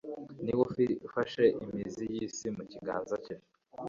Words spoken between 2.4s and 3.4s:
mu kiganza cye